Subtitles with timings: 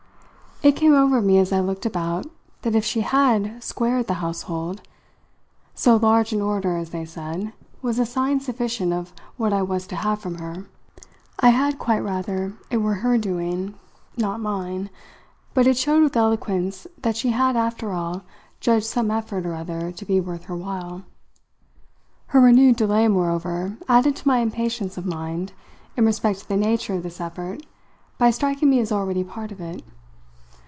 [0.63, 2.27] It came over me as I looked about
[2.61, 4.83] that if she had "squared" the household,
[5.73, 9.87] so large an order, as they said, was a sign sufficient of what I was
[9.87, 10.67] to have from her.
[11.39, 13.73] I had quite rather it were her doing
[14.15, 14.91] not mine;
[15.55, 18.21] but it showed with eloquence that she had after all
[18.59, 21.01] judged some effort or other to be worth her while.
[22.27, 25.53] Her renewed delay moreover added to my impatience of mind
[25.97, 27.65] in respect to the nature of this effort
[28.19, 29.83] by striking me as already part of it.